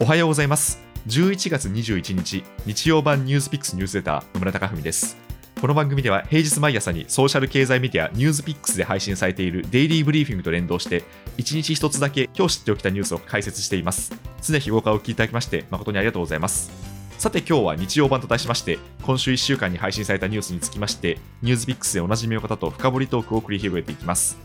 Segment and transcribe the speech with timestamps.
[0.00, 0.80] おはようございます。
[1.06, 5.16] 11月21日日曜版ニュースピックスニュースレター野村貴文です。
[5.60, 11.04] この番組では平日毎朝にソーシャル経済メディアニュースピックスで配信されているデイリーブリーフィングと連動して
[11.36, 14.12] 1日1つだけ今日知っておきたニュースを解説しています。
[14.42, 16.72] 常日頃からお聞きいただきまして誠にありがとうございます。
[17.16, 24.36] さて今日は日曜版と題しまして今週1週間に配信されたニュースにつきましてニュースピックスでおなじみの方と深掘りトークを繰り広げていきます。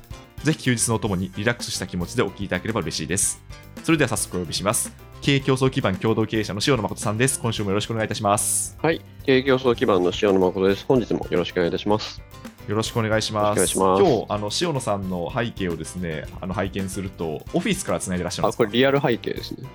[0.44, 3.42] ぜひ休日のともにリラックスした気持ちでお聞きいただければ嬉しいです。
[3.84, 5.09] それでは早速お呼びします。
[5.22, 10.86] 経営競争基盤共同経営者の塩野誠さんです今週もよろしくお願いいたしますはい、経営競争基盤の塩野誠です。
[10.88, 12.21] 本日もよろしくお願いいたします。
[12.69, 13.73] よろしくお願いします。
[13.73, 18.54] 今日あの塩野さんの背景をですね、あの拝見するとオフィスからつないでらっしゃる。
[18.54, 19.68] これリアル背景ですね。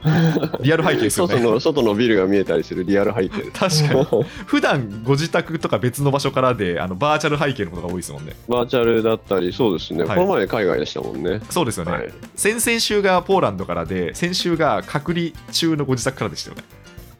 [0.60, 1.34] リアル背景ですよね。
[1.34, 3.50] 外の外のビルが見えたりするリアル背景。
[3.50, 8.36] 確かに 普段ご自宅とか別の場所からであのバーチャル背景のことが多いですもんね。
[8.48, 10.04] バーチャルだったり、そうですね。
[10.04, 11.40] はいこの前海外でしたもんね。
[11.50, 11.90] そうですよね。
[11.90, 16.62] はい先々週がポーランドからで、先週が隔離中のご自宅からでしたよね。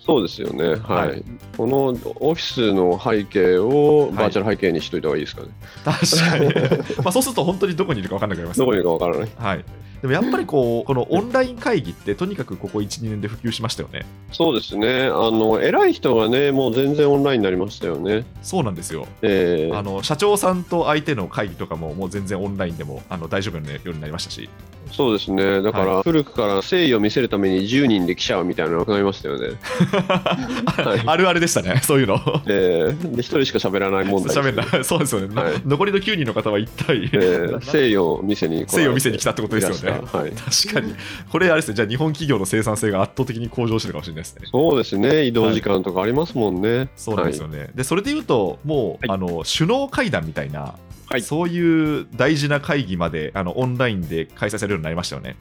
[0.05, 0.75] そうですよね。
[0.77, 1.09] はい。
[1.09, 1.25] はい
[1.57, 5.49] このオフィスの背景をバーチャル背景にしといた方がいいですかね。
[5.85, 6.97] 確かに。
[6.97, 9.31] まあそうすると本当にどこにいるか分かんなくなります、どこにいるかわからない。
[9.37, 9.65] はい。
[10.05, 14.05] でもやっぱりこうこのオンライン会議ってとにかくここ1、2年で普及しましたよね。
[14.33, 15.05] そうですね。
[15.05, 18.27] あの偉い人がね、もう全然オンラインになりましたよね。
[18.43, 19.09] そうなんですよ。
[19.23, 24.51] えーあの社長さんと相手の会議とかももう全然オンラインでもあの大丈夫なようになりましたし、
[24.93, 25.63] そうですね。
[25.63, 29.57] だから、は古くから誠意を見せるために10人で来ちゃうみたいなのがなくなりましたよね。
[30.05, 32.21] はいあるあるでしたね、そういうの。
[32.47, 40.95] えーで、一人しか喋らない問題んない、そうですよね、はい残りの9人の方は一体、えー誠意を見せに誠意を見せに来たってことですよねはい、 確かに、
[41.31, 44.43] これあれですね、じゃあ日本企業の生産性が圧倒的に向上してるかもしれないですね。
[44.51, 46.89] そうですね、移動時間とかありますもんね。
[46.97, 47.71] そうなんですよはいね。
[47.75, 50.75] で、それで言うと、もう、はいあの首脳会談みたいな、
[51.07, 55.37] はいそういう大事な会議まであのオンラインで開催されるようになりましたよね。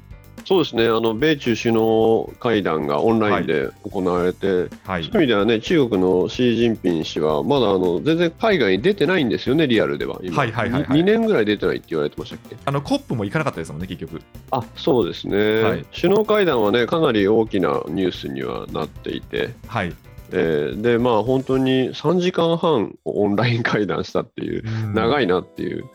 [0.54, 5.04] そうですね、あの米中首脳会談がオンラインで行われて、はい。
[5.04, 10.20] そういう意味ではね、中国のシー・ジンピン氏は、まだあの全然海外に出てないんですよね、リアルでは。
[10.22, 10.38] 今。
[10.38, 11.00] はいはいはいはい。
[11.00, 12.56] 2年ぐらい出てないって言われてましたっけ？
[12.66, 14.22] あのコップも行かなかったですもんね、結局。
[14.52, 15.86] あそうですね、はい。
[15.96, 19.94] 首脳会談はね、かなり大きなニュースにはなっていて、はい。
[20.32, 25.26] えーで、まあ、本当に3時間半オンライン会談したっていう、長い。
[25.26, 25.86] いなっていう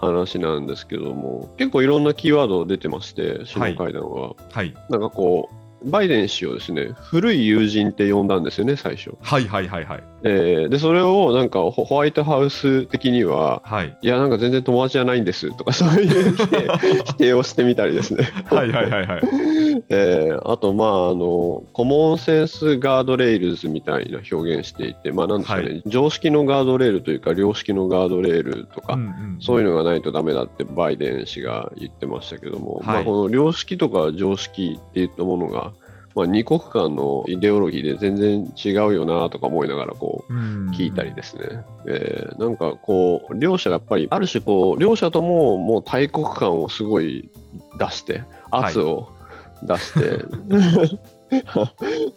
[0.00, 4.34] 話なんですけども、結構いろんなキーワード出てまして、首脳会談は。
[4.50, 4.74] はい。
[4.88, 9.12] なんかこう、バイデン氏をですね、古い友人って呼んだんですよね、最初。
[9.20, 10.04] はいはいはいはい。
[10.24, 13.96] えーで、それをなんかホホワイトハウス的には、はい。
[14.02, 16.68] いや、なんか全然友達じゃないんですとか、 そういう否定
[17.04, 18.28] 否定をしてみたりですね。
[18.46, 19.22] はいはいはいはい。
[19.90, 35.72] えーあと、まああの、コモンセンスガードレイルズみたいな表現していて、まあ、なんですかね、は常識のガードレールというか、良識のガードレールとか、うんうんそういうのがないとダメだってバイデン氏が言ってましたけども、はいまあ、この良識とか常識っていったものが、
[36.16, 40.70] まあ、二国間のイデオロギーで全然違うよなとか思いながらこううん。
[40.70, 47.28] 聞いたりですね、えーなんかこう両者がやっぱりある種こう両者とももう大国感をすごい
[47.78, 49.08] 出して圧を
[49.62, 50.24] 出して、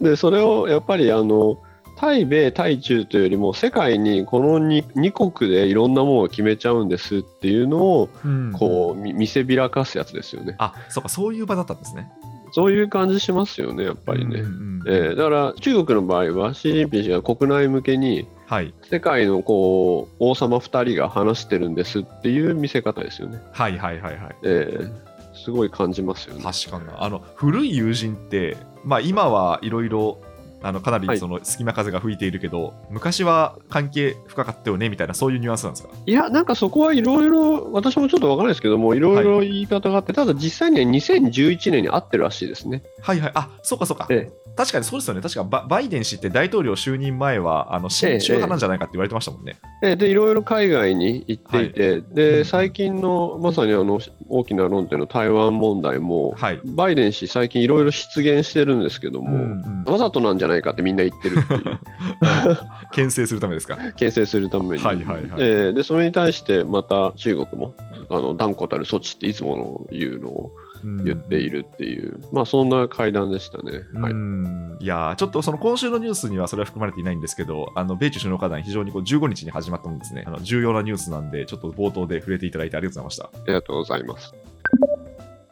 [0.00, 1.58] でそれをやっぱりあの
[1.96, 8.52] 対米対中というよりも世界にこの 2, 二国でいろんなものを決めちゃうんですっていうのをうん。
[8.52, 10.54] こうみ見せびらかすやつですよね。
[10.58, 12.10] あそうか、そういう場だったんですね。
[12.52, 18.74] そういう感じしますよねやっぱりね、うんうんえーだから中国の場合はシー・ジンピン氏が国内向けにはい。
[18.90, 24.36] 世界のこう王様2人が話してるんですっていう見せ方ですよね、はいはいはいはい。
[24.42, 26.42] えーすごい感じますよね。
[26.42, 26.84] 確かに。
[26.98, 30.20] あの古い友人って、まあ、今はいろいろ
[30.62, 31.18] あのかなりはい。
[31.18, 35.88] その隙間風が吹いているけど、昔は関係深かったよねみたいなそういうニュアンスなんですか？
[36.06, 39.00] いやなんかそこはいろいろ私もちょっとわからないですけどもい。
[39.00, 42.82] ろいろ言い方があって、ただ実際には2011年に会ってるらしいですね。
[43.00, 43.32] はいはい。
[43.34, 45.20] あそうかそうか、え確かにそうですよね。
[45.20, 52.14] 確かババイデン氏って大統領就任前はあの親中派なんじゃないかって言われてましたもんね、えでいろいろ海外に行っていて、うん。
[52.14, 61.80] で最近のまさにあの大きな論点の台湾問題も、はい、バイデン氏最近いろいろ出現してるんですけども、うんわざとなんじゃないかってみんな言ってるっていう。
[62.92, 63.76] 牽制するためですか？
[63.96, 65.22] 牽制するために、はいはいはい。
[65.38, 67.74] えーでそれに対してまた中国も
[68.10, 70.52] あの断固たる措置っていつもの言うのを
[70.82, 73.82] 言っているっていう、まあそんな会談でしたね。
[73.94, 83.40] うんはいうんいやーちょっとその今週のニュースにはそれは含まれていないんですけど、あの米中首脳会談、非常にこう15日に始まったんですねあの、重要なニュースなんで、ちょっと冒頭で触れていただいてありがとうございました。
[83.42, 84.34] ありがとうございます。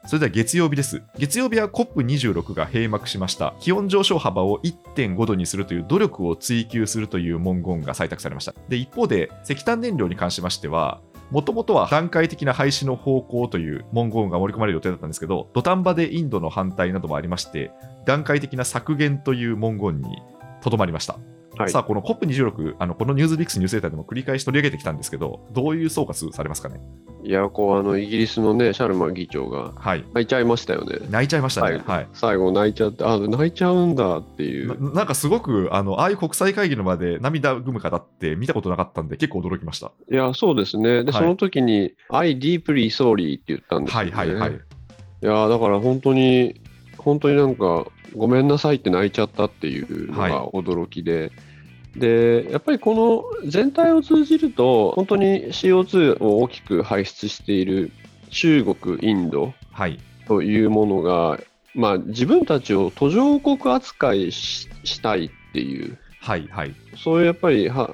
[0.09, 1.03] それでは月曜日です。
[1.19, 3.55] 月曜日は COP26 が閉幕しました。
[3.61, 8.55] 気温上昇幅を1.5度にするという努力を追求するという文言が採択されました。
[8.71, 17.71] で、一方で、石炭燃料に関しましては、もともとは段階的な廃止の方向という文言が盛り込まれる予定だったんですけど、土壇場でインドの反対などもありまして、
[18.07, 20.23] 段階的な削減という文言に
[20.63, 21.19] とどまりました。
[21.59, 26.81] はいさあ、この COP26、あのこのニュースビックスニュースレターでも繰り返し取り上げてきたんですけど、どういう総括されますかね？
[27.25, 30.05] いや、こう、あの、イギリスのね、シャルマ議長がはい。
[30.15, 30.99] 泣いちゃいましたよね。
[31.11, 31.73] 泣いちゃいましたね。
[31.73, 32.09] はいはい。
[32.15, 34.83] 最後泣いちゃって、あ、泣いちゃうんだっていう。
[34.83, 39.91] ななんかすごくあの、ああいう国際会議の場で涙ぐむ方って見たことなかったんで、結構驚きました。
[40.11, 41.05] いや、そうですね。
[41.05, 44.13] で、はいその時に、I deeply sorry って言ったんですよ、ね。
[44.13, 44.53] はいはいはい。
[44.53, 46.61] いや、だから本当に、
[46.97, 51.31] 本当になんか、ごめんなさいって泣いちゃったっていうのはが驚きで、
[51.97, 52.95] で、やっぱりこ
[53.43, 57.91] の全体を通じると、本当に CO2 を大きく排出している
[58.31, 59.99] 中国、インドはい。
[60.27, 61.41] というものが、
[61.75, 66.75] まあ、自分たちを途上国扱いししたいっていう、はいはい。
[66.97, 67.91] そういうやっぱりは、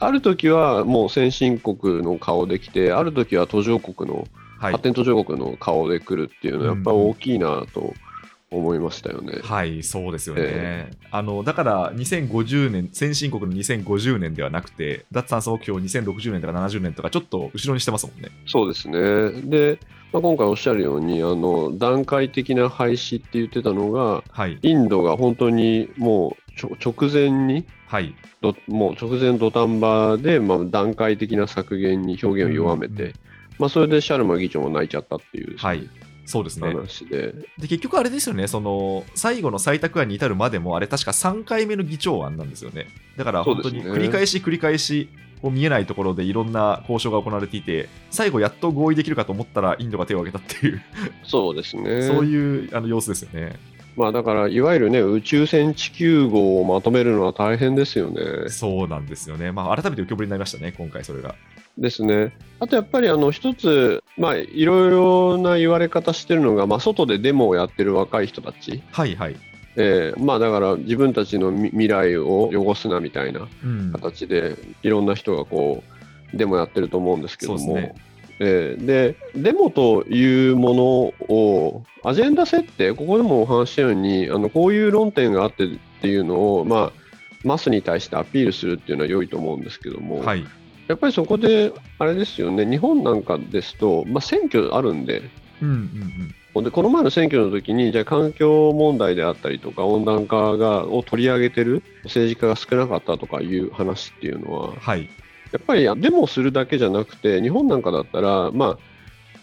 [0.00, 4.26] ある時はもう先進国の顔できて、ある時は途上国の、
[4.58, 4.82] はい発。
[4.82, 7.94] 展途上国の顔で来るっていうのは、やっぱり大きいなと
[8.50, 9.40] 思いましたよね。
[9.42, 10.42] はい、そうですよね。
[10.44, 18.30] えあのだから2050年、先進国の2050年ではなくて、脱炭素目標2060年とか70年とか、ちょっと後ろにしてますもんね。
[18.46, 19.42] そうですね。
[19.42, 19.78] で、
[20.12, 33.14] まあ、今回おっしゃるように、あの段階的な廃止って言ってたのが、はい、インドが本当にもう直前に、はい、どもう直前土壇場で、まあ、段階的な削減に表現を弱めて、うんうん
[33.58, 35.88] まあ、それでシャルマ議長も泣いちゃったっていう、はい、
[36.28, 36.68] そうですね。
[36.68, 42.88] 話で、で結局あれですよね、その最後の採択案に至るまでも、あれ確か3回目の議長案なんですよね。
[43.16, 45.08] だから本当に繰り返し繰り返し、
[45.40, 50.82] こう見えないところでいろんな交渉が行われていて、最後やっと合意できるかと思ったら、インドが手を挙げたっていう、
[51.24, 52.02] そうですね。
[52.02, 53.58] そういうあの様子ですよね。
[53.96, 58.48] まあ、だから、いわゆるね、宇宙船地球号をまとめるのは大変ですよね。
[58.48, 59.50] そうなんですよね。
[59.50, 61.34] まあ、改めて浮き彫りになりましたね、今回それが。
[61.78, 62.32] ですね。
[62.60, 69.36] あとやっぱりあの一つ、まあ、いろいろな言われ方してるのが、まあ、外でデモをやってる若い人たち、はいはい。
[69.76, 75.84] えーまあ、だから自分たちのみ未来を汚すなみたいなうん、形で、いろんな人がこ
[76.34, 77.94] うデモやってると思うんですけども、そうですね。
[78.40, 85.68] えーでデモというものを、アジェンダ設定、ここでもお話ししたように、あのこういう論点があってっ
[86.00, 86.92] ていうのを、まあ、
[87.44, 90.44] マスに対してアピールするっていうのは良いと思うんですけども、はい。
[90.88, 95.22] やっぱりそこで、あれですよね、日本なんかですと、まあ、選挙あるんで、
[95.60, 96.64] うんうんうん。
[96.64, 105.08] でこの前の選挙の時に、じゃあ環境問題であったりとか、温暖化がを取り上げてる政治家が少なかったとかいう話っていうのは、はい。
[105.52, 108.78] やっぱりデモするだけじゃなくて、日本なんかだったら、まあ、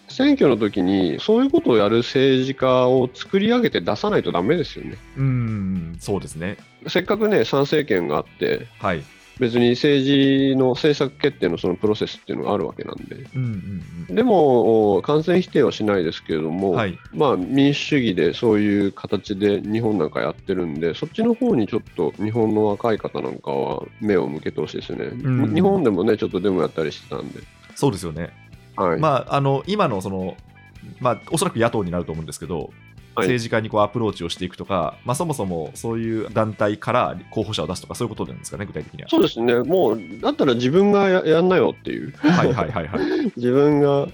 [0.07, 4.97] 選挙の時にそういうことをやる政治家を作り上げて出さないとダメですよね。
[5.17, 6.57] うん、そうですね。
[6.87, 9.03] せっかくね、参政権があって、はい。
[9.39, 13.15] 別に政治の政策決定のそのプロセスっていうのがあるわけなんで。
[13.35, 16.75] うんうんでも、完全否定はしないですけれどうも、ん。
[16.75, 16.97] はい。
[17.11, 25.07] まあ、民主主義でそういう形で日本なんかやってるんで、そっちの方にちょっと日本の若い方なんかは目を向けてほしいですよね。
[25.07, 27.39] ん日本でもね、ちょっとデモやったりしてたんで。
[27.75, 28.29] そうですよね。
[28.75, 28.99] はい。
[28.99, 30.37] まあ、あの、今のその、
[30.99, 32.69] まあ、おそらく野党になると思うんですけど、はい
[33.15, 39.09] 政治家にこうアプローチをしていくとか、まあ、そもそもそういう団体から候補者を出すとか、そういうことなんですかね、具体的には。
[39.09, 43.31] そうですね、もう、だったら自分がややんなよっていう、はいはいはいはい。
[43.35, 44.07] 自分が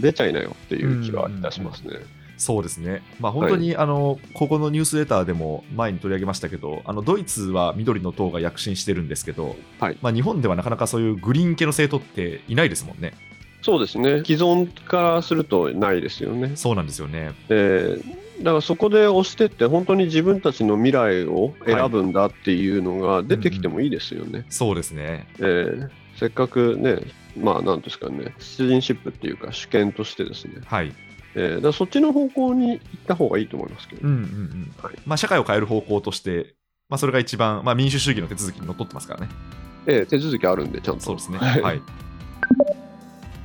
[0.00, 1.98] 出ちゃいなよっていう気はいたしますね。
[2.36, 13.14] そうですね、まあ、本当に、あのここのニュースレターでも前に取り上げましたけど、あのドイツは緑の党が躍進してるんですけど、はいまあ、日本ではなかなかそういうグリーン系の政党っていないですもんね。
[13.62, 16.52] そうですね、既存からするとないですよね。
[16.54, 17.32] そうなんですよね。
[17.48, 24.46] えーだからそこで押してって、本当に自分たちの未来を選ぶんだっていうのが出てきてもいいですよね。
[24.48, 25.26] そうですね。
[25.38, 26.98] えーせっかくね、
[27.36, 30.92] まあ、なんですかね、シティズンシップっていうか、主権としてですね、はい。
[31.36, 36.56] えーだそっちの方向に行った方がいいと思いますけど、うんうんうんはいまあ、社会を変える方向として、
[36.88, 39.28] まあ、それが一番、まあ、民主主義の手続きにのっとってますからね。
[39.86, 41.00] えー手続きあるんで、ちゃんと。
[41.02, 41.38] そうですね。
[41.38, 41.82] はいはい。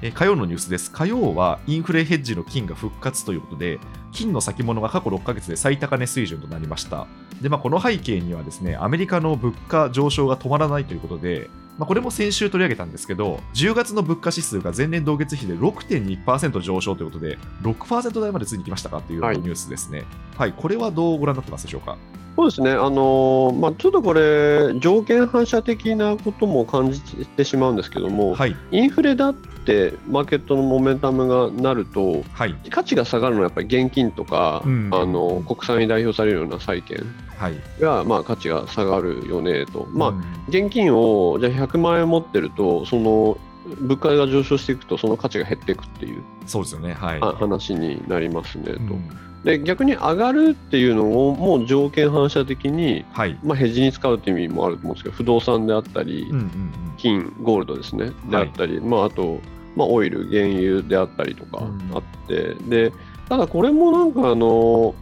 [0.04, 0.92] えー火曜のニュースです。
[0.92, 3.80] 火曜はインフレヘッジの金が復活ということで、
[4.12, 7.08] 金の先物が過去6ヶ月で最高値水準となりました。
[7.42, 20.04] で、まあ、この背景にはですね、アメリカの物価上昇が止まらないということで、まあ、これも先週取り上げたんですけど、10月の物価指数が前年同月比で6.2%上昇ということで、6%台までついに来ましたかというニュースですね。
[20.38, 21.98] はい、これはどうご覧になってますでしょうか？
[22.36, 37.04] そうですね、あのーまあ、ちょっとこれ、条件反射的なことも感じてしまうんですけども、はい、インフレだってマーケットのモメンタムがなると、はい、価値が下がるのはやっぱり現金とか、うんあの国債に代表されるような債券
[37.38, 37.56] はい。
[37.80, 43.38] が、まあ、価値が下がるよねと、まあうん現金をじゃあ100万円持ってると、その
[43.80, 46.94] 物価が上昇していくと、その価値が減っていくっていうそうですよね。
[46.94, 47.20] はい。
[47.22, 48.72] あ話になりますねと。
[48.72, 53.38] うんで逆に上がるっていうのをもう条件反射的に、はい。
[53.44, 56.94] まあ、ヘッジに使うっていう意味もあると思うんですけど不動産であったり、うんうんうん。
[56.98, 59.40] 金ゴールドですねであったり、まあ、あと、
[59.76, 62.94] まあ、オイル原油であったりとかうんあって、で
[63.28, 64.96] ただこれもなんかあの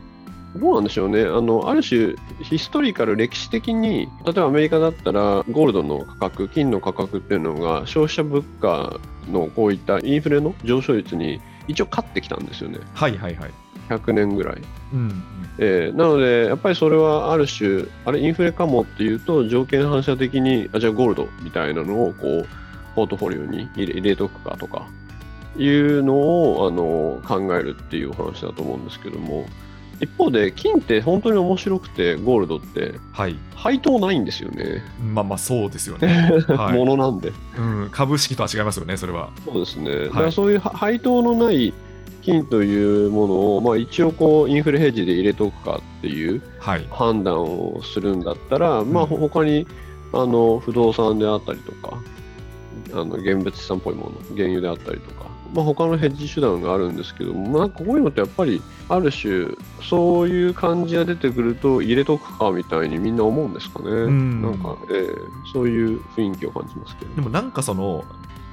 [0.56, 13.52] どうなんでしょうねあのある種ヒストリカル歴史的に例えばアメリカだったらゴールドの価格金の価格っていうのが消費者物価のこういったインフレの上昇率に一応勝ってきたんですよねはいはいはい。
[13.98, 14.62] 100年ぐらい。
[14.94, 15.24] うん。
[15.58, 22.48] えーなので、やっぱりそれはある種、あれ、インフレかもっていうと、条件反射的に、あじゃあゴールドみたいなのをこう
[22.96, 24.88] ポートフォリオに入れとくかとか
[25.58, 29.46] いうのをあの考えるっていうお話だと思うんですけども、
[30.02, 33.36] 一方で、金って本当に面白くて、ゴールドってはい。
[33.56, 34.82] 配当ないんですよね、
[35.14, 36.08] まあまあそうですよね。
[36.50, 37.32] はいものなんで。
[37.58, 39.30] うん、株式とは違いますよね、それは。
[39.46, 41.74] そうですね、だからそういうは配当のない
[42.22, 46.42] 金というものを、まあ、一応こう、インフレヘッジで入れとくかっていう。
[46.60, 46.88] はい。
[46.92, 49.68] 判断をするんだったら、まあ、うんほ他に
[50.14, 51.98] あの不動産であったりとか、
[52.94, 59.48] あの現物資産っぽいもの、原油であったりとか、まあ、他のヘッジ手段があるんですけども、まあ、こういうのってやっぱり、ある種、
[59.82, 63.90] そういう感じが出てくると、入れとくかみたいにみんな思うんですかね。
[63.90, 65.16] んなんか、ええ
[65.54, 67.16] そういう雰囲気を感じますけど。
[67.16, 68.04] でもなんかその、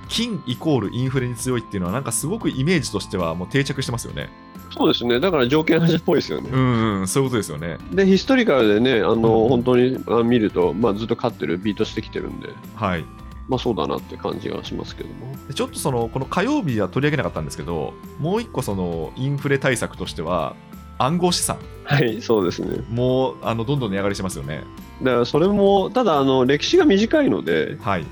[0.09, 4.31] 金イコールインフレに強いっていうのは、なんかすごくイメージとしてはもう定着してますよね。
[4.71, 6.51] そうですね、だから条件反射っぽいですよね。
[6.53, 7.79] うん、うん、そういうことですよね。
[7.93, 13.05] で、ヒストリカルでね、あの、うん本当にあ見ると、まあ、ずっと勝ってる、ビートしてきてるんで、はい。
[13.49, 15.35] まあそうだなって感じがしますけども。
[15.49, 20.55] でちょっとその、この火曜日は取り上げなかったんですけど、もう一個その、インフレ対策としては、
[20.99, 22.85] 暗号資産はい、そうですね。
[22.91, 24.65] もあのどんどん値上がりしてますよね。
[25.03, 28.05] だからそれも、ただあの歴史が短いので、はい。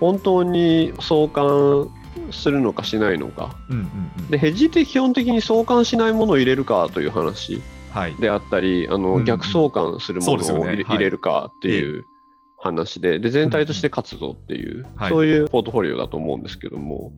[0.00, 1.90] 本当に相関
[2.32, 3.56] するのかしないのか。
[3.68, 4.26] うんうんうん。
[4.28, 8.14] で、ヘッジって基本的に相関しないものを入れるかという話はい。
[8.14, 12.04] であったり、あのうんうん逆相関するものを入れ入れるかっていう
[12.56, 17.12] 話で、で、全体として勝つぞっていう、はいそういうポートフォリオだと思うんですけども、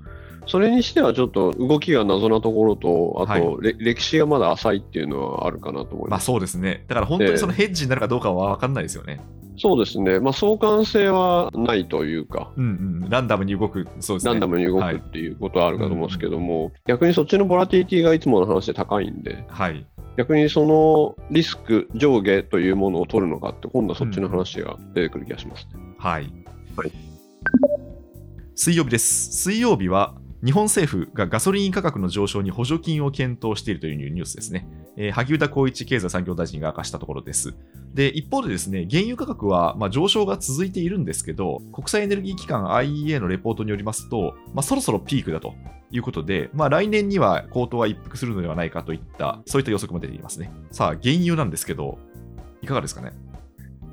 [0.47, 6.27] それにしてはちょっと動きが謎なところと、あと、はいれ歴史がまだ浅いっていうのはあるかなと思いまあます。
[6.27, 6.85] そうですね。
[6.89, 9.21] だから本当にそのヘッジになるかどうかは分かんないですよね。
[9.57, 12.65] そうですね、まあ、相関性はないというか、うん
[13.03, 13.11] うん。
[13.11, 14.33] ランダムに動く、そうですね。
[14.33, 19.87] ランダムに動くはいっていうことはあるかと思うんですけども、逆にそっちのボラティリティがいつもの話で高いんで、はい。
[20.17, 25.73] 逆にそのリスク上下というものを取るのかって、今度はそっちの話が出てくる気がしますね。
[25.99, 26.33] はい。
[26.77, 26.93] はい
[28.55, 29.33] 水曜日です。
[29.33, 34.67] 水曜日は、日本政府がガソリン価格の上昇に補助金を検討しているというニュースですね。
[34.97, 37.55] えー萩生田光一経済産業大臣が明かしたところです。
[37.95, 45.55] で、一方でですね、原油価格は、ま、上昇が続いているんですけど、国際エネルギー機関 IEA のレポートによりますと、まあ、そろそろピークだと
[45.91, 50.51] いうことで、まあ、来年には高騰は一服するのではないかといった、そういった予測も出ていますね。
[50.73, 51.99] さあ、原油なんですけど、
[52.63, 53.13] いかがですかね？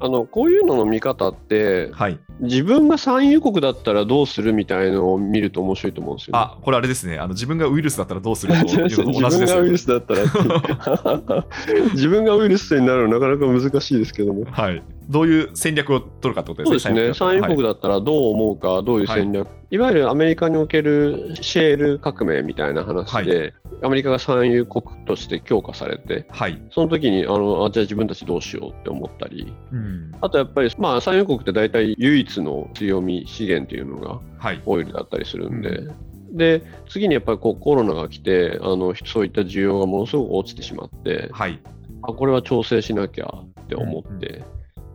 [0.02, 2.20] あのこういうのの見方って、はい。
[2.42, 6.40] 自分が産油国だったらどうするみたいのを見ると面白いと思うんですよ、ね。
[6.40, 7.18] あ、これあれですね。
[7.18, 11.46] あの自分がウイルスだったらどうすると いう自のと同じです分がウイルスだったら
[11.94, 14.46] 自分がウイルスになるのなかなか難しいですけども。
[14.46, 14.82] はい。
[15.10, 16.96] どういう戦略を取るかってことですね。
[16.96, 26.62] そうですね、産油国だだったらどう思うか、どういう戦略、い、わゆるアメリカにおけるシェール革命みたいな話で、アメリカが産油国として強化されて、はい。
[26.72, 30.12] その時にあのあじゃあ自分たちどうしようって思ったり、うん。
[30.22, 34.62] あとやっぱり、まあ、産油国って大体唯一の強み、資源というのがはい。
[34.66, 35.88] オイルだったりするんで、
[36.32, 41.60] で次にやっぱりこうコロナが来てあの、そういった需要がものすごく落ちてしまって、はい。
[42.04, 43.28] あこれは調整しなきゃ
[43.62, 44.44] って思って。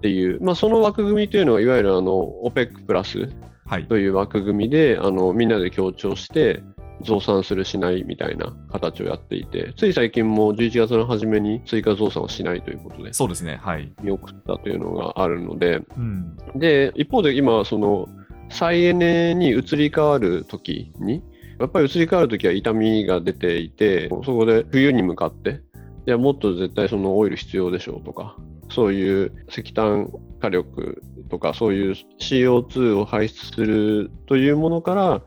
[0.04, 2.12] っていう、まあ、その枠組みというのは、いわゆるあの
[2.44, 3.30] OPEC プラス
[3.64, 3.86] はい。
[3.86, 6.62] という枠組みであのみんなで協調して
[7.00, 13.58] 増産するしないみたいな形をやっていてつい最近も11月の初めに追加増産をしないということでそうですね。
[13.62, 13.90] はい。
[14.02, 16.36] 見送ったというのがあるのでうん。
[16.54, 18.06] で一方で今その
[18.50, 21.22] 再エネに移り変わる時に
[21.58, 25.62] やっぱり移り変わる時は痛みが出ていてそこで冬に向かって
[26.06, 28.36] いやもっと絶対そのオイル必要でしょうとか
[28.70, 35.22] そういう石炭火力とかそういう CO2 を排出するというものから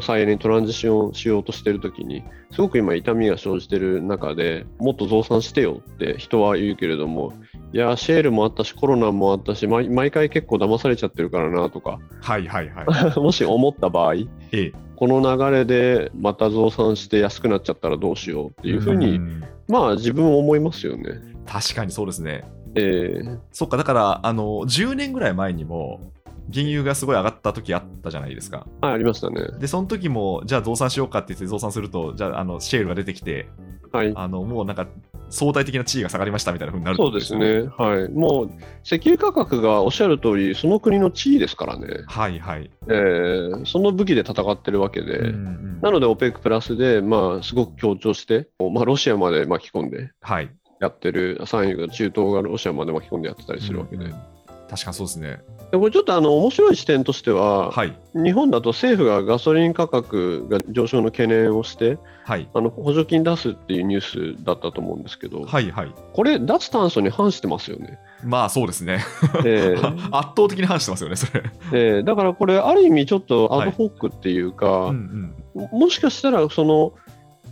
[0.00, 7.32] 再エネにトランジションしようとしているときにすごく今痛みが生じている中でもっと増産してよって人は言うけれども
[7.72, 12.86] いやシェールもあったしコロナもあったし毎毎回結構騙されちゃってるからなとかはいはいはい。
[13.20, 14.72] もし思った場合ええ。
[14.96, 21.20] この流れでまた増産して安くなっちゃったらどうしようっていうふうに、んまあ自分は思いますよね。
[21.44, 22.44] 確かにそうですね。
[22.74, 26.12] えーそっか、だから、あの、10年ぐらい前にも、
[26.52, 28.66] 原油がすごい上がった時あったじゃないですか。
[28.80, 29.46] はい、ありましたね。
[29.58, 33.48] で、その時も、じゃあ増産しようかって言って増産すると、じゃああのシェールが出てきて、
[33.92, 34.12] はい。
[34.14, 34.86] あのもうなんか
[35.32, 37.34] 相対的な地位が下がりましたみたいな風になるそうです。
[37.36, 37.62] ね。
[37.78, 38.08] はい。
[38.10, 38.50] もう、
[38.84, 41.86] 石油価格がおっしゃる通り、その国の地位ですからね。
[42.06, 42.70] はいはい。
[42.88, 45.18] えーその武器で戦ってるわけで。
[45.18, 50.48] うんうんなので、OPEC プラスで、まあ、すごく強調して、まあ、ロシアまで巻き込んではい。
[50.78, 54.04] やってる、産油が中東がロシアまで巻き込んでやってたりするわけで。
[54.04, 54.31] うんうん
[54.72, 55.40] 確かにそうですね。
[55.70, 57.94] でこれちょっとあの面白い視点としては、はい。
[58.14, 62.48] 日本だと政府がガソリン価格が上昇の懸念をして、はい。
[62.54, 65.94] あの補助金出すっていうニュースだったと思うんですけど、はいはい。
[66.14, 67.98] これ、脱炭素に反してますよね。
[68.24, 69.04] まあそうですね。
[69.44, 71.42] えー 圧倒的に反してますよね、それ。
[71.72, 75.68] えーだからこれ、ある意味ちょっとアドホックっていうか、うんうん。
[75.78, 76.94] もしかしたらその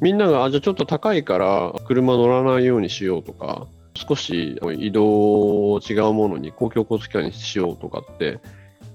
[0.00, 8.40] みんながあじゃあちょっと高いから車乗らないようにしようとか少し移動を違うものに公共交通機関にしようとかって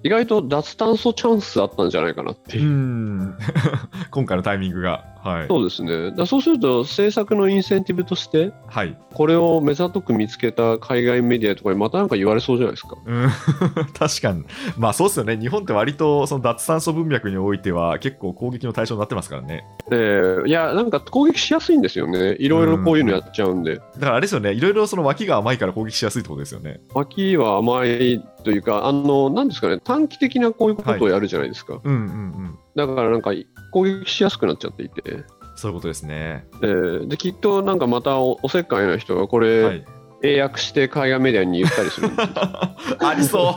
[0.03, 3.35] 意外と脱炭素チャンスあったんじゃないかなっていう、
[4.11, 5.14] 今回のタイミングが。
[5.25, 5.47] はい。
[5.47, 8.95] そうですねだそうすると政策のインセンティブとしてはい。
[9.13, 12.95] これを目ざとく見つけた海外メディアとかにまたなんか言われそうじゃないですか。
[13.05, 13.29] うん、
[13.97, 14.43] 確かに。
[14.77, 15.37] まあそうですよね。
[15.37, 19.65] 日本って割とその脱炭素文脈においては結構攻撃の対象になってますからね。
[19.91, 23.75] えーいやなんか攻撃しやすいんですよねいろいろこういうのやっちゃうんで。
[23.75, 24.53] だからあれですよね。
[24.53, 26.81] いろいろその脇が甘いから攻撃しやすいってことですよね。
[26.93, 31.79] 脇は甘いというか、あの、なんですかね、短期的なこういうことをやるじゃないですか。
[31.83, 32.59] うんうんうん。
[32.75, 33.31] だからなんか
[33.71, 35.23] 攻撃しやすくなっちゃっていて、
[35.55, 36.45] そういうことですね。
[36.61, 39.85] えーで、きっとなんかまたおおせっかいな人がこれ、はい。
[40.23, 43.55] 英訳して海外メディアに言ったりする ありそ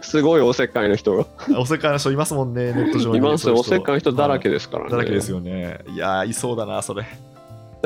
[0.00, 1.22] すごいおせっかいな人が。
[1.22, 1.26] う。
[1.60, 3.18] おせっかいな人いますもんね、ネット上に。
[3.18, 4.90] いますよ、おせっかいな人だらけでですからね。
[4.90, 5.80] だらけですよね。
[5.94, 7.04] いやー、いそうだな、それ。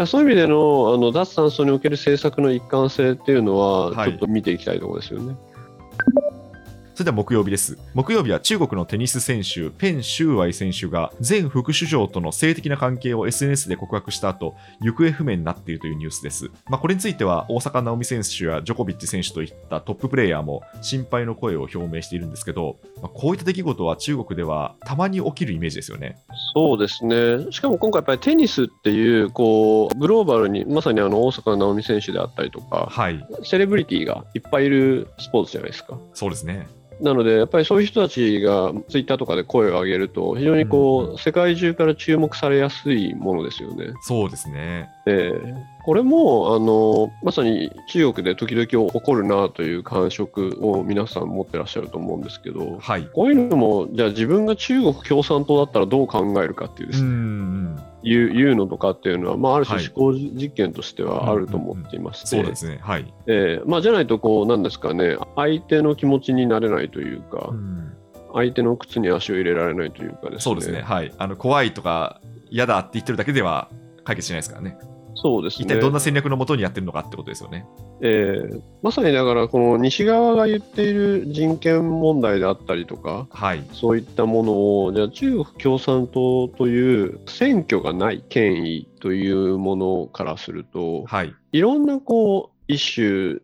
[0.07, 5.37] そういう意味でのあの脱炭素における政策の一貫性っていうのは、はいちょっと見ていきたいところですよね。
[6.97, 7.77] それでは木曜日です。
[7.93, 16.51] 木曜日は中国のテニス選手、ペン・シューアイ選手が前副首相との性的な関係を SNS で告白した後、行方不明になっているというニュースです。
[16.71, 26.17] まあ、これについては大坂なおみ選手やジョコビッチ選手といったトッププレイヤーも心配の声を表明しているんですけど、まあ、こういった出来事は中国ではたまに起きるイメージですよね。
[26.55, 27.53] そうですね。
[27.53, 35.99] しかも今回やっぱりテニスっていう、こう、グローバルに、まさにあの大坂なおみ選手であったりとか、はい、セレブリティがいっぱいいるスポーツじゃないですか。
[36.15, 36.67] そうですね。
[37.01, 43.93] なので、やっぱりそういう人たちがツイッターとかで声を上げると、非常にこう、うんうん世界中から注目されやすいものですよね。
[44.03, 44.91] そうですね。
[45.05, 45.33] で
[45.87, 53.09] これもあのまさに中国で時々起こるなという感触を皆さん持ってらっしゃると思うんですけど、はい。
[53.15, 57.81] こういうのも、じゃあ自分が中国共産党だったらどう考えるかっていうですね。
[58.03, 62.81] いういうのとかっていうのは、まあ、ある種はい思考実験としてはあると思っていまして、そうですね。
[62.83, 63.15] はい。
[63.29, 67.93] えーまあ、じゃないとこう、なんですかね、相手の気持ちになれないというか、うん
[68.35, 70.41] 相手の靴に足を入れられないというかですね。
[70.41, 70.83] そうですね。
[70.83, 71.15] はい。
[71.17, 72.21] あの怖いとか
[72.51, 73.71] 嫌だって言ってるだけでは
[74.05, 74.77] 解決しないですからね。
[75.17, 75.65] そうですね。
[75.65, 77.67] 一体どんな戦略のもとにやってるのかってことですよね。
[78.01, 83.65] えーまさにだから、この西側が言っている人権問題であったりとか、はい。
[83.73, 84.53] そういったもの
[84.85, 91.35] を、じゃあ中国共産党という選挙がない権威というものからすると、はい。
[91.51, 93.41] いろんなこう、イシュ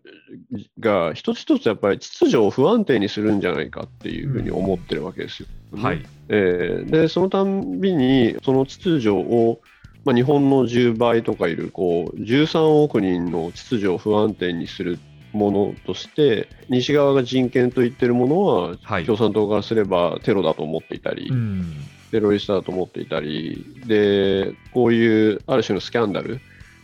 [0.53, 5.49] ーが一つ一つやっぱり秩序を不安定にするんじゃないかっていうふうに思ってるわけですよ。
[5.77, 6.05] はい。
[6.29, 9.61] えーで、そのたんびに、その秩序を、
[10.05, 14.99] まあ、日本の10倍とかいるこう13億人の秩序を不安定にする
[15.33, 19.05] ものとして、西側が人権と言ってるものは、はい。
[19.05, 21.75] 共産党からすればテロだと思っていたり、うん。
[22.11, 26.41] テロリストだと思っていたり、で、こういうある種のスキャンダル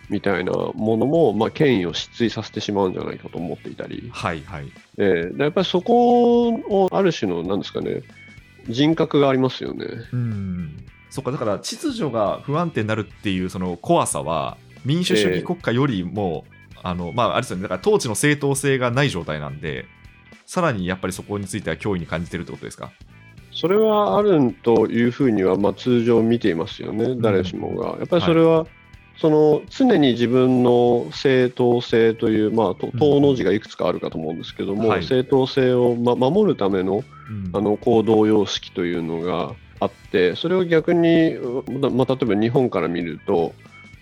[0.09, 4.43] みたいなものも、まあ、権威を失墜させてしまうんじゃないかと思っていたり、はい。
[4.43, 4.73] はい。
[4.97, 8.03] えーでやっぱりそこをある種の、なんですかね、
[8.69, 9.87] 人格がありますよね。
[10.13, 10.87] うん。
[11.19, 16.45] そっか、だから秩序が不安定になるっていうその怖さは、民主主義国家よりも、
[16.81, 19.87] あの、まあ、あれですよね、だから統治の正当性がない状態なんで、
[20.47, 22.93] さらにやっぱりそこについては脅威に感じてるってことですか？
[23.51, 27.99] それはあるというふうには、まあ、通常見ていますよね、誰しもが。
[27.99, 28.69] やっぱりそれは、
[29.17, 35.03] その常に自分の正当性という、まあ、と党の字がいくつかあるかと思うんですけども、はい。
[35.03, 37.51] 正当性を、ま、守るためのうん。
[37.53, 41.37] あの行動様式というのがあって、それを逆に、
[41.81, 43.55] ままあ、例えば日本から見ると、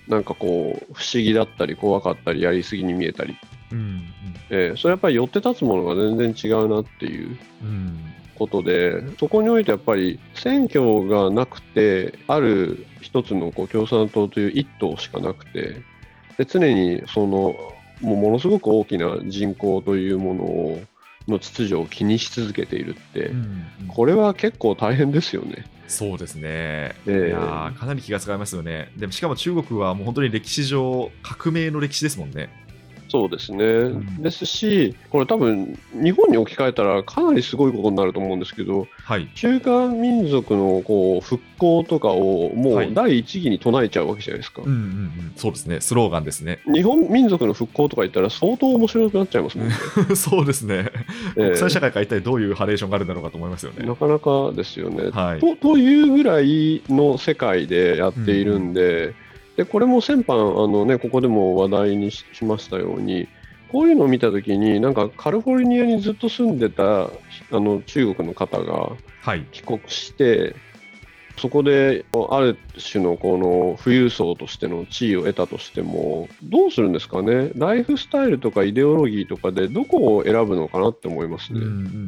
[0.09, 3.37] なんかこう、不思議だったり、怖かったり、やりすぎに見えたり、
[3.73, 4.03] うん。
[4.51, 7.99] えーそれやっぱり寄って立つものが全然違うなっていううん。
[8.37, 15.77] ことで、そこにおいてやっぱり選挙がなくて、ある一つのこう共産党という一党しかなくて、
[16.39, 17.57] で常にその
[18.01, 20.81] もうものすごく大きな人口というものを
[21.29, 25.65] の秩序を気にし続けているって、うんこれは結構大変ですよね。
[25.89, 28.91] そうですね、ええいやーかなり気が使いますよね。
[28.97, 32.66] でもしかも中国はもう本当に歴史上、革命の歴史ですもんね。
[33.09, 44.63] そうですね、んですし、これ多分日本に置き換えたらかなりすごいことになると思うんですけど、はい、中華民族のこう復興とかをもはいう第一義に唱えちゃうわけじゃないですか。
[44.63, 46.61] うんうんうん、そうですね、スローガンですね。
[46.67, 49.75] 日本民族の復興とか言ったら相当面白くなっちゃいますもんね。
[50.17, 50.91] そうですね、
[51.37, 53.87] ええ国際社会から一体どういうハレーションがあるんだろうかと思いますよね。
[53.87, 55.11] なかなかですよね。
[55.11, 59.15] はい、とというぐらいの世界でやっているんで、
[59.57, 63.29] でこれも先般あの、ね、ここでも話題にししましたように、
[63.73, 67.11] こういうのを見たときに、なんかカリフォルニアにずっと住んでたあ
[67.51, 68.93] の中国の方が
[69.27, 70.55] はい、帰国して、
[71.37, 72.57] そこである
[72.93, 81.61] 種のこの富裕層としての地位を得たとしても、どうするんですかね、ライフスタイルとかイデオロギーとかでどこを選ぶのかなって思いますうんう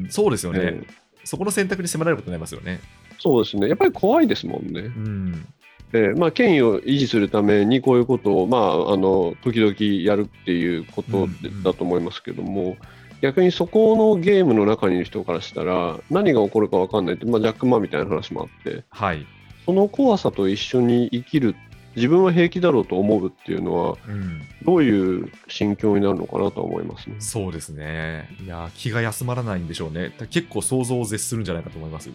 [0.02, 0.06] ね。
[0.06, 0.86] ん、そうですよね、ええ。
[1.24, 2.80] そこの選択に迫られることになりますよね。
[3.18, 4.80] そうですね、やっぱり怖いですもんね。
[4.82, 5.46] うん、
[5.92, 11.28] えーまあ、権威を維持するためにこういうことを、まあ、あの時々やるっていうこと
[11.64, 12.76] だと思いますけども、
[13.22, 19.26] 逆にそこのゲームの中にいる人からしたら何が起こるか分かんないって、まあ、ジャック・マンみたいな話もあってはい、
[19.64, 21.56] その怖さと一緒に生きる
[21.96, 27.16] 自分は平気だろうと思うっていうのはうん、どういう心境になるのかなとは思いますね。
[27.18, 28.28] そうですね。
[28.44, 30.12] いやー、気が休まらないんでしょうね。
[30.30, 32.10] 結構想像を絶するんじゃないかと思います。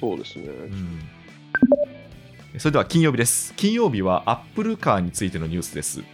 [0.00, 0.46] そうですね。
[0.46, 1.00] うん
[2.58, 3.52] それでは金曜日です。
[3.54, 6.04] 金曜日はアップルカーについてのニュースです。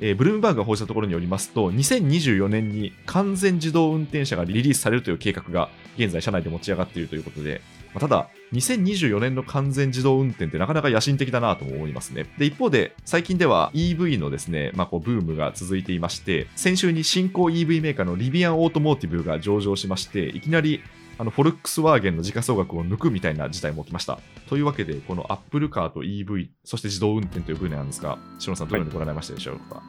[0.00, 7.60] えーブルームバーグが報じたところによりますと、2024年に完全自動運転車がリリースされるという計画が現在、社内で持ち上がっているということで、
[7.92, 12.24] まあただ、2024年の完全自動運転ってなかなか野心的だなと思いますね。
[12.38, 20.80] で、一方で、最近では EV のですね、まあ、こうブームが続いていまして、先週に新興 EV メーカーのリビアンオートモーティブが上場しまして、いきなり
[21.20, 24.18] あのフォルクスワーゲンの時価総額を抜くみたいな事態も起きました。
[24.48, 29.82] というわけで、このアップルカーと EV、そして自動運転という分野なんですが、篠野さん、どのようにご覧になりましたでしょうか？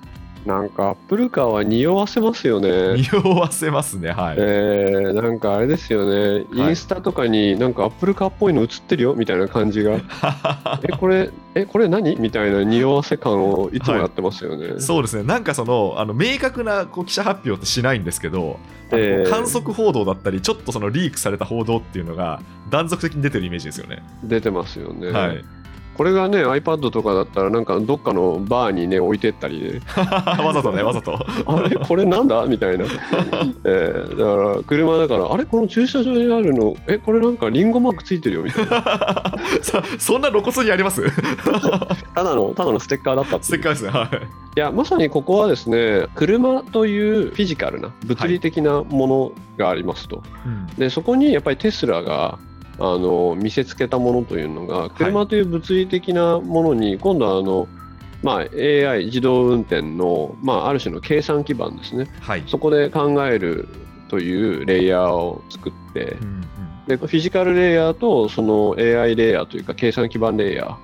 [0.46, 2.96] なんかアップルカーは匂わせますよね。
[2.98, 4.38] 匂わせますね、はい。
[4.40, 10.00] えー、なんかあれですよね、はいインスタとかになんかアップルカーっぽいの映ってるよみたいな感じが、
[10.84, 12.16] え、これ、え、これ何？
[12.18, 14.80] みたいな匂わせ感をいつもやってますよね。
[14.80, 18.58] そうですね、なんかその、あの明確なこう記者発表ってしないんですけど、
[18.92, 24.04] えー観測報道だったり、ちょっとそのリークされた報道っていうのが断続的に出てるイメージですよね。
[24.24, 25.44] 出てますよね、はい。
[26.02, 29.82] これがね、iPad とかだったら、なんかどっかのバーにね、置いてったりで、
[30.44, 31.14] わざとね、わざと。
[31.46, 32.44] あれ、これなんだ？
[32.48, 32.86] みたいな。
[33.66, 39.36] えーだから、車だから、あれ、この駐車場にあるの、え、これなんかリンゴマークついてるよみたいな。
[39.62, 41.04] そそんな露骨にあります？
[42.16, 44.08] ただの、ただのステッカーだったっステッカーですね、はい。
[44.58, 50.24] いやまさにここはですね車というフィジカルな物理的なものがありますと、
[50.80, 52.40] でそこにやっぱりテスラが
[52.82, 57.68] あの見せつけたものというのが車という物理的なものに今度はあの、
[58.24, 62.08] まあ、AI 自動運転の、まあ、ある種の計算基盤ですね。
[62.22, 62.44] はい。
[62.48, 63.68] そこで考える
[64.10, 66.46] というレイヤーを作ってうんうん。
[66.88, 70.78] でフィジカルレイヤーとその AI レイヤーというか計算基盤レイヤ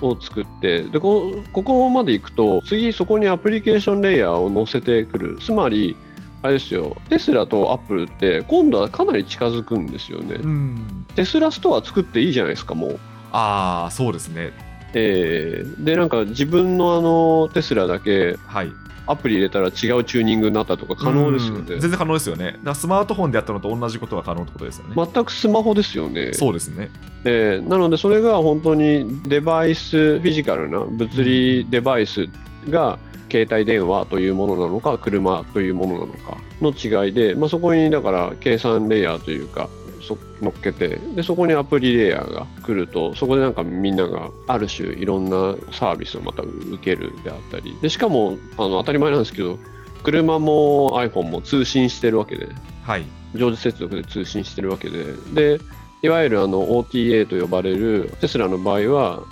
[0.00, 5.38] ーを作ってでこここまでいくと次そこにアプリケーションレイヤーを載せてくる。
[5.40, 5.96] つまり
[6.42, 13.00] あれですよテスラとアップルって今度はかなり近づくんですよね、うんテスラストア作っていいじゃないですかもう、
[13.32, 14.52] ああ、そうですね。
[14.94, 18.70] えーでなんか自分のあのテスラだけはい。
[19.06, 22.60] アプリ入れたら違うチューニングになったとか可能ですよねうん全然可能ですよね。
[22.62, 24.94] だスマートフォンでやったのと同じことが可能ってことですよね。
[24.94, 26.90] 全くスマホですよねそうですね。
[27.24, 32.28] えーなので、それが本当にデバイス、フィジカルな物理デバイス
[32.68, 39.68] が携帯電話というものなのか、車というものなのかの違いで、まあ、そこにだから計算レイヤーというか、
[40.00, 49.58] そ乗っけてで、そこにアプリレイヤーが来ると、そこでなんかみんながある種いろんなサービスをまた受けるであったり、でしかもあの当たり前なんですけど、
[50.02, 52.48] 車も iPhone も通信してるわけで、
[52.82, 53.04] はい。
[53.34, 55.60] 常時接続で通信してるわけで、で
[56.02, 59.22] いわゆるあの OTA と呼ばれるテスラの場合は、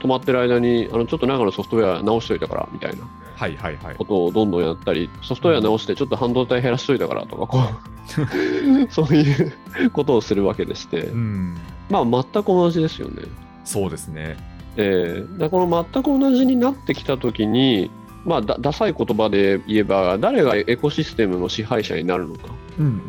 [0.00, 3.08] 止まってる間にあのちょっと中のソフトウェア直しといたからみたいな
[3.98, 4.04] こ。
[4.04, 11.56] とをどんどんやったり、ソフトウェア直してちょっと半導体減らしといたからとかこう、 そういうことをするわけでしてう、ん。
[11.90, 13.22] まあ全く同じですよね。
[13.64, 14.36] そうですね。
[14.76, 17.90] えー、この全く同じになってきたときに、
[18.24, 22.48] まあ、だダサい言葉で言えば、誰がエコシステムの支配者になるのか。
[22.78, 23.02] うんうん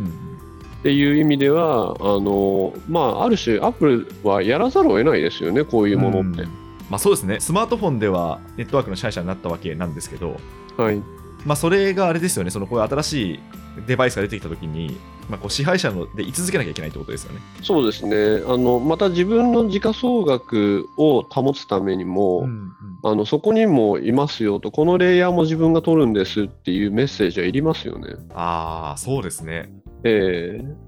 [0.80, 6.42] っていう意味では、あのまあ、ある種、アップルはやらざるを得ないですよね、こういうものって。
[6.42, 7.40] うんまあそうですね。
[7.40, 10.38] スマートフォンではネットワークの支配者になったわけなんですけど、
[10.78, 11.02] はい、
[11.46, 13.40] まあ、それがあれですよね、そのこういう新しい
[13.88, 14.98] デバイスが出てきたときに、
[15.30, 17.42] まあ、こう支配者ので居続けなきゃいけないってことですよね。
[17.62, 18.44] そうですね。
[18.46, 22.74] あの、また自分の時価総額を保つためにも、うんうん
[23.06, 28.16] あの、そこにもいますよと、このレイヤーも自分が取るんですっていうメッセージはいりますよね。
[28.34, 29.74] ああ、そうですね。
[30.06, 30.83] ええ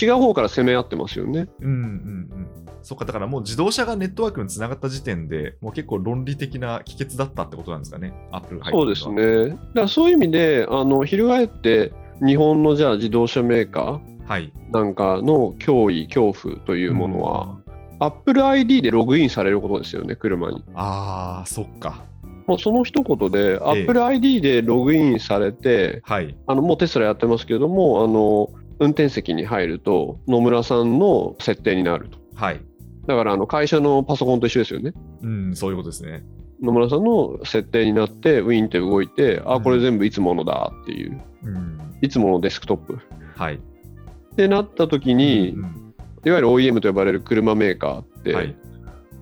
[0.00, 1.48] 違う方から攻め合ってますよね。
[1.60, 2.48] うんうんうん。
[2.82, 9.08] そっか、だからもう自動車がネットワークにつながった時点で、もう結構論理的な帰結だったってことなんですかね、アップルそうです。
[9.10, 9.48] ね。
[9.48, 11.92] だからそういう意味で、あの、翻って、
[12.24, 14.52] 日本のじゃあ自動車メーカはい。
[14.70, 17.58] ーなんかの脅威、恐怖というものは、
[18.00, 20.62] Apple ID でログインされることですよね、車に。
[20.74, 22.04] ああ、そっか。
[22.46, 26.36] もうその一言で、Apple ID でログインされて、はい。
[26.46, 32.18] あのもうテスラやってますけども、あの運転席に入ると、野村さんの設定になると。
[32.34, 32.60] はい。
[33.06, 34.92] だからあの会社のパソコンと一緒ですよね。
[35.22, 36.24] うん、そういうことですね。
[36.62, 41.78] 野村さんの設定になって、ウィーンって動いて、あ、うんこれ全部いつものだっていう、うん。
[42.00, 42.98] いつものデスクトップ。
[43.36, 43.54] はい。
[43.54, 45.84] ってなった時に、うんうん
[46.26, 48.56] いわゆる OEM と呼ばれる車メーカーって、はい。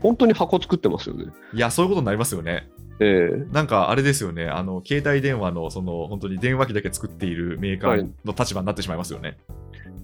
[0.01, 1.27] 本当に箱作ってますよね。
[1.53, 2.69] いや、そういうことになりますよね。
[3.01, 9.39] ええなんかあれですよね、あの携帯電話のその本当に電話機だけ作っているメーカーの立場になってしまいますよね。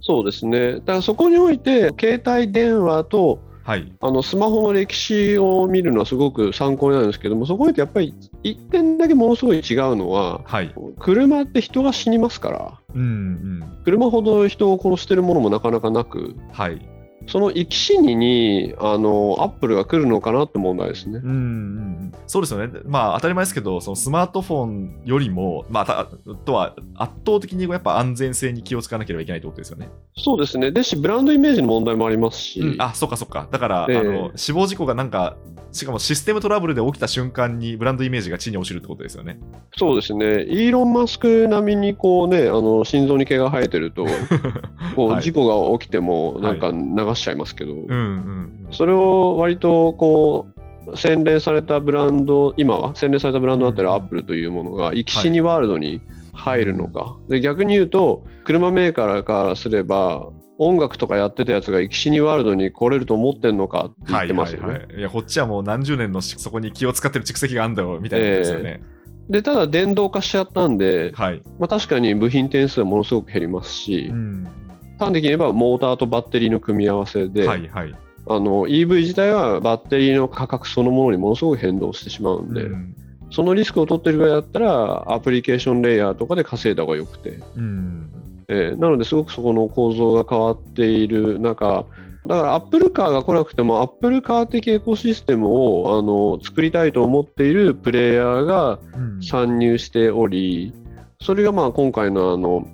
[0.00, 0.74] そうですね。
[0.74, 3.92] だからそこにおいて、携帯電話とはい。
[4.00, 10.74] あのスマホの歴史を見るのはすごく参考になるんですけども、そこにおいてやっぱり一点だけものすごい違うのは、はい。
[10.98, 13.82] 車って人が死にますから、うんうん。
[13.84, 16.80] 車ほど人を殺してるものもなかなかなく、はい。
[17.26, 21.30] その生き死ににあのアップルが来るのかなって問題ですねうん。
[21.30, 22.14] うんうん。
[22.26, 22.80] そうですよね。
[22.86, 26.06] まあ当たり前ですけど、そのスマートフォンよりも、まあ、た
[26.44, 29.90] とは圧倒的にやっぱ安全性に気をつかなければいけないってことですよね。
[30.16, 30.70] そうですね。
[30.70, 33.48] ですし、ブランドイメージの問題もありますし、うんあ、そっかそっか。
[33.50, 35.36] だから、ええあの死亡事故がなんか、
[35.72, 39.38] しかもシステムトラブルで起きた瞬間にブランドイメージが地に落ちるってことですよね。
[39.76, 40.44] そうですね。
[40.44, 44.06] イーロン・マスク並みにこうね、あの心臓に毛が生えてると、
[44.96, 53.94] こはいう事故が起きてもなんか流しちゃいますけど、うんうんそれを割とこう洗練されたブランド、今は洗練されたブランドになってるうん。
[53.94, 56.00] アップルというものが、生き死にワールドに
[56.32, 64.66] 入るのか、で逆に言うと、車メーカーからすれば、音楽とかやってたやつが生き死にワールドに来れると思ってんのかって言ってますよね。
[64.66, 68.82] はいはいはい、いやこっちはもう何十年のしそこに気を使ってる蓄積があるんだよみたいなですよね。
[69.30, 71.42] でただ、電動化しちゃったんで、はい。
[71.58, 74.48] まあ、確かに部品点数はものすごく減りますし、うん
[74.98, 77.94] 端的に言えばモーターとバッテリーの組み合わせで、はいはい。
[78.30, 82.94] あの EV 自体はバッテリーの価格そのものにものすごく変動してしまうんで、うん。
[83.30, 88.10] そのリスクを取ってるぐらいだったら、アプリケーションレイヤーとかで稼いだ方がよくて、うん。
[88.48, 91.84] えーなのですごくそこの構造が変わっている中、
[92.26, 99.22] だからアップルカーが来なくても、アップルカー的エコシステムをあの作りたいと思っているプレイヤーがうん。
[99.22, 100.72] 参入しており、
[101.20, 102.66] それがまあ今回のあの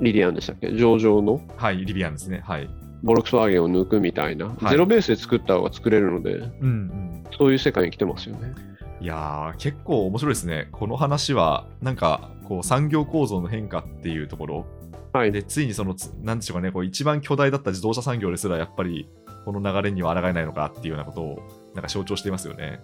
[0.00, 1.40] リディアンでしたっけ、上場の？
[1.56, 2.42] はい、リビアンですね。
[2.44, 2.68] はい。
[3.02, 8.54] フォルクスワーゲンを抜くみたいな、はいゼロベースで作った方が作れるので、うんうんそういう世界に来てますよね。
[9.00, 10.68] いやー、結構面白いですね。
[10.72, 14.66] この話は、なんか、こう、産業構造の変化っていうところ、
[15.12, 19.08] はい、で、ついにその、つなんでしょうかね、こう一番巨大だった自動車産業ですら、やっぱり、
[19.44, 21.38] この流れには抗えないのかっていうようなことを、
[21.74, 22.80] なんか象徴していますよね。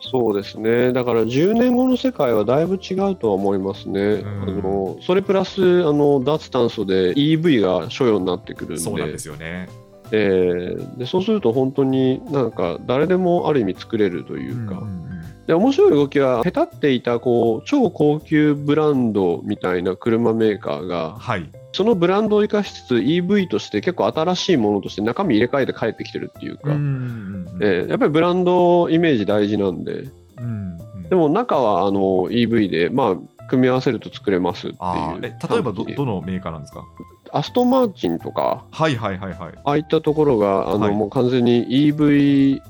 [0.00, 4.42] そうですね、だから10年後の世界はだいぶ違うとは思いますね、ん。
[4.42, 9.68] あのそれプラスあの脱炭素で EV が所要になってくるんで、そうなんですよね。
[10.10, 15.08] えーでそうすると本当になんか誰でもある意味作れるというか、うん。
[15.46, 21.50] で面白い動きは、へたっていたこう超高級ブランドみたいな車メーカーが、はい。
[21.72, 29.92] そのブランドを生かしつつ EV として結構新しいものとして中身入れ替えて帰ってきてるっていうか、えーやっぱりブランドイメージ大事なんで、
[30.38, 31.02] うんうん。
[31.08, 32.00] でも中はあの
[32.30, 35.28] EV で、まあ、組み合わせると作れますっていう例
[35.58, 36.84] えばどどのメーカーなんですか？
[37.32, 39.52] アストンマーチンとか、はいはいはいはい。
[39.64, 40.94] ああいったところが、あのはい。
[40.94, 42.60] もう完全に EV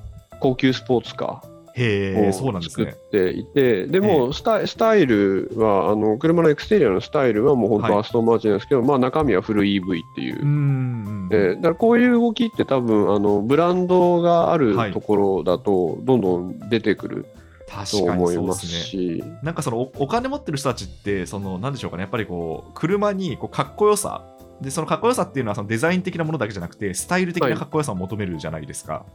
[0.40, 1.42] 高級スポーツカ
[1.78, 2.94] へえ、ーそうなんですを作っね。
[3.10, 10.44] ていて、でもスタイスタイルはあの、車のエクステリアのスタイルはもう本はい当アストンマーチンなんですけど、まあ、中身はフル EV っていうう。
[10.44, 11.28] ん。
[11.30, 17.26] えーだからこういう動きって多分あのブランドがあるはいところだとどんどん出てくる
[17.68, 19.18] と確かに思いまそうですすね。
[19.18, 24.22] し、なんかそのおお金持ってる人たちって、そのなんでしょうかね、やっぱりこう、車にこうかっこよさ、
[24.60, 29.06] でそのかっこよさっていうのはそのデザイン的なものだけじゃなくて、スタイル的なかっこよさを求めるじゃないですか。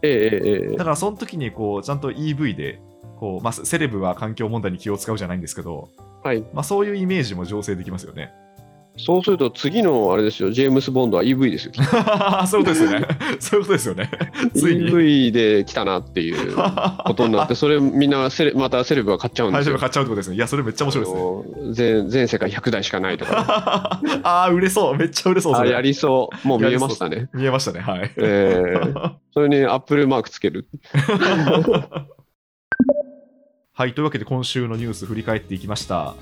[0.78, 2.80] だからその時にこうちゃんと EV で
[3.18, 5.90] こう、まあ、セレブは環境問題に気を使うじゃないんですけど、
[6.24, 8.34] はい、まあ、そういうイメージも醸成できますよね。
[8.98, 11.74] そうすると次のあれですよ、ジェームス・ボンドは EV ですよ。
[12.46, 13.08] そういうことですよね。
[13.40, 14.10] そういうことですよね。
[14.54, 16.56] EV で来たなっていう
[17.06, 19.78] ことになって、それみんなセレまたセレブが買っちゃうんですよ。
[19.78, 20.36] 配信買っちゃうってことですね。
[20.36, 21.18] いや、それめっちゃ面白いです
[21.64, 21.74] ね。
[21.74, 24.96] 全全世界100台しかないとか、ああ、売れそう。
[24.96, 25.56] めっちゃ売れそう。
[25.56, 27.30] それあやりそう、もう見えましたね。
[27.34, 27.80] 見えましたね。
[27.80, 28.12] はい。
[28.18, 30.68] えー、それにアップルマークつける。
[33.76, 36.14] はい、というわけで今週のニュース振り返っていきました。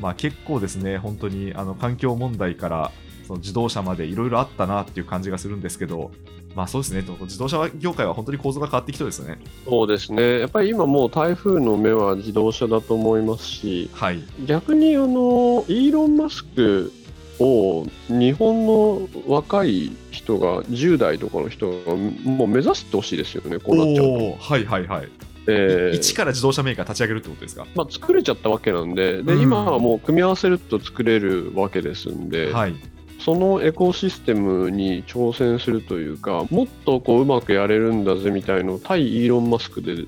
[0.00, 2.92] まあ結構ですね、本当にあの環境問題から
[3.26, 6.10] その自動車までいろいろあったなっていう感じがするんですけど、
[6.56, 9.38] まあそうですね、自動車業界は本当に構造が変わってきそうですね。
[9.64, 14.22] そうですね、やっぱり今もう台風の目は自動車だと思いますし、はい。
[14.46, 16.92] 逆にあのイーロン・マスク
[17.38, 24.36] を日本の若い人が、10代とかの人がもう目指してほしいですよね、こうなっちゃうと。
[24.38, 25.08] はいはいはい。
[25.50, 27.66] えー一から自動車メーカー立ち上げるってことですか？
[27.74, 32.74] まあ、作れちゃったわけなんでで、うん今はもう組み合わせると作れるわけですんで、はい。
[33.18, 40.06] そのエコシステムに挑戦するというか、もっとこううまくやれるんだぜみたいのを対イーロン・マスクで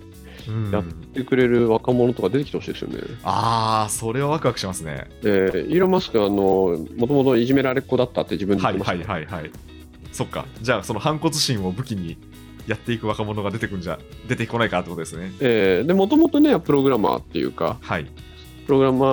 [0.72, 3.00] やってくれる若者とか出てきてほしいですよね。
[3.22, 5.10] ああ、それはワクワクしますね。
[5.24, 9.50] えーイーロン・マスクはあのもともといじめられっ子だったって自分ではい言ってました、はいはいはい。
[10.10, 10.46] そっか。
[10.62, 12.16] じゃあその反骨心を武器に
[12.66, 13.98] やっていく若者が出てくんじゃ、
[14.28, 15.32] 出てこないかってことですね。
[15.40, 18.06] えーでもともとねプログラマーっていうかはい。
[18.66, 19.06] プログラマ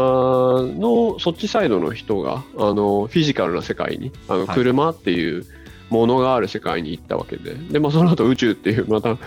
[0.61, 5.45] ーのそっちサイドの人があのフィジカルな世界にあのはい車っていう
[5.89, 9.17] ものがある世界に行ったわけでで、まあ、その後宇宙っていうまた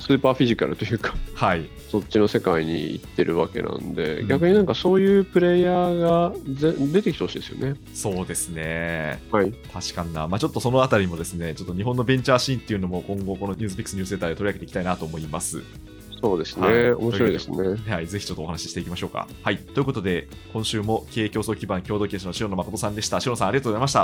[0.00, 1.68] スーパーフィジカルというかはい。
[1.90, 7.76] そっちの世界に行ってるわけなんで、うん逆になんかそういうプレイヤーがぜ出てきてほしいですよね。
[7.94, 9.22] そうですね。
[9.30, 10.26] はい、確かにな。
[10.26, 15.62] まあちょっとそのあたりもですね、ちょっと日本のベンチャーシーンっていうのも今後このニュースピックスニュースレターで取り上げていきたいなと思います。
[16.20, 17.56] そうですね、はい面白いですね。
[17.86, 19.28] はい、ぜひちょっとお話ししていきましょうか。
[19.42, 19.58] はい。
[19.58, 23.18] ということで、今週も経営競争基盤共同経営者の塩野誠さんでした。
[23.18, 24.00] 塩野さんありがとうございました。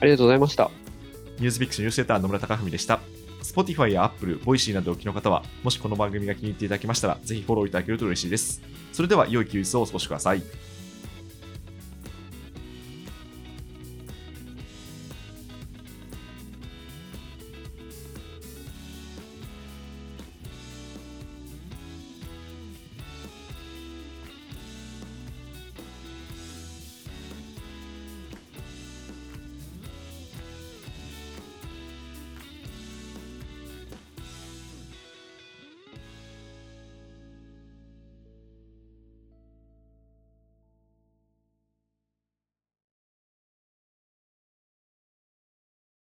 [0.00, 0.70] ありがとうございました。
[1.38, 3.00] ニュースピックスニュースレター野村貴文でした。
[3.42, 8.62] Spotify や Apple、Voicy などお聞きの方は、もしこの番組が気に入っていただけましたら、ぜひフォローいただけると嬉しいです。
[8.92, 10.42] それでは、良い休日をお過ごしください。